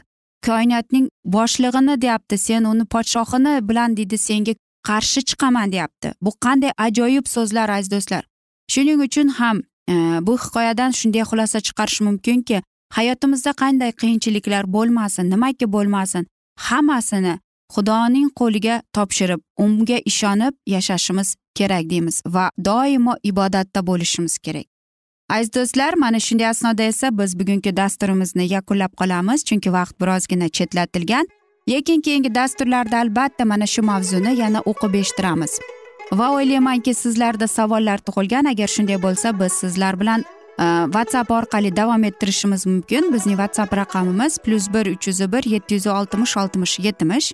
koinotning 0.47 1.07
boshlig'ini 1.37 1.94
deyapti 2.05 2.37
sen 2.47 2.64
uni 2.73 2.85
podshohini 2.94 3.55
bilan 3.68 3.97
deydi 3.99 4.18
senga 4.29 4.53
qarshi 4.88 5.21
chiqaman 5.29 5.73
deyapti. 5.75 6.09
Bu 6.25 6.31
qanday 6.44 6.73
ajoyib 6.87 7.27
so'zlar 7.35 7.68
aziz 7.77 7.90
do'stlar. 7.94 8.23
Shuning 8.73 9.01
uchun 9.07 9.29
ham 9.38 9.57
e, 9.92 9.94
bu 10.27 10.35
hikoyadan 10.44 10.90
shunday 10.99 11.25
xulosa 11.31 11.59
chiqarish 11.66 12.01
mumkinki 12.07 12.62
hayotimizda 12.96 13.53
qanday 13.62 13.92
qiyinchiliklar 14.01 14.72
bo'lmasin 14.77 15.31
nimaki 15.31 15.66
bo'lmasin 15.74 16.27
hammasini 16.68 17.35
xudoning 17.74 18.29
qo'liga 18.40 18.83
topshirib 18.96 19.40
unga 19.64 19.98
ishonib 20.11 20.55
yashashimiz 20.74 21.37
kerak 21.59 21.90
deymiz 21.90 22.22
va 22.27 22.51
doimo 22.64 23.14
ibodatda 23.22 23.87
bo'lishimiz 23.87 24.38
kerak. 24.38 24.66
Aziz 25.31 25.55
do'stlar 25.55 25.94
mana 25.94 26.20
shunday 26.20 26.48
asnoda 26.48 26.83
esa 26.83 27.18
biz 27.18 27.38
bugungi 27.40 27.77
dasturimizni 27.77 28.44
yakunlab 28.53 28.92
qolamiz 29.01 29.44
chunki 29.48 29.72
vaqt 29.72 30.01
birozgina 30.01 30.48
chetlatilgan. 30.48 31.27
Lekin 31.68 32.01
keyingi 32.01 32.35
dasturlarda 32.35 32.98
albatta 32.98 33.44
mana 33.44 33.66
shu 33.66 33.83
mavzuni 33.83 34.33
yana 34.40 34.61
o'qib 34.70 34.94
eshittiramiz. 35.01 35.53
Va 36.12 36.27
o'ylaymanki 36.37 36.94
sizlarda 36.94 37.46
savollar 37.46 37.98
tug'ilgan. 38.07 38.44
Agar 38.53 38.68
shunday 38.77 38.98
bo'lsa 39.03 39.40
biz 39.40 39.53
sizlar 39.53 40.01
bilan 40.01 40.24
Э, 40.59 40.85
whatsapp 40.92 41.31
orqali 41.31 41.77
davom 41.77 42.05
ettirishimiz 42.05 42.66
mumkin. 42.66 43.12
Bizning 43.12 43.37
whatsapp 43.37 43.77
raqamimiz 43.77 44.38
plyus 44.38 44.66
bir 44.75 44.87
uch 44.87 45.07
yuz 45.09 45.21
bir 45.33 45.44
yetti 45.51 45.75
yuz 45.75 45.87
oltmish 45.87 46.37
oltmish 46.37 46.79
yetmish. 46.79 47.33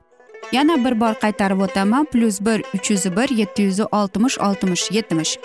Yana 0.53 0.77
bir 0.85 1.01
bor 1.01 1.15
qaytarib 1.23 1.61
o'taman 1.61 2.05
plyus 2.05 2.41
bir 2.41 2.65
uch 2.75 2.91
yuz 2.91 3.05
bir 3.17 3.29
yetti 3.29 3.63
yuz 3.63 3.81
oltmish 3.81 4.39
oltmish 4.39 4.91
yetmish. 4.91 5.39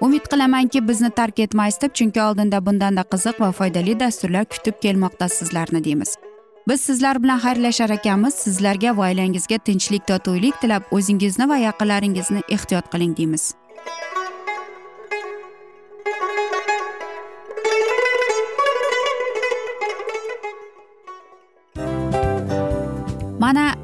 Umid 0.00 0.24
qilamanki 0.30 0.88
bizni 0.88 1.10
tark 1.10 1.38
etmaysiz 1.38 1.80
deb 1.82 1.94
chunki 1.94 2.22
oldinda 2.22 2.66
bundanda 2.66 3.02
qiziq 3.12 3.40
va 3.40 3.52
foydali 3.52 4.00
dasturlar 4.00 4.44
kutib 4.44 4.76
kelmoqda 4.82 5.28
sizlarni 5.28 5.84
deymiz. 5.84 6.16
Biz 6.68 6.80
sizlar 6.80 7.22
bilan 7.22 7.38
xayrlashar 7.38 7.90
ekanmiz. 7.90 8.34
Sizlarga 8.34 8.96
va 8.96 9.08
oilangizga 9.08 9.58
tinchlik 9.58 10.06
totuvlik 10.06 10.60
tilab 10.60 10.82
o'zingizni 10.90 11.48
va 11.48 11.56
yaqinlaringizni 11.56 12.42
ehtiyot 12.48 12.92
qiling 12.92 13.16
deymiz. 13.16 13.54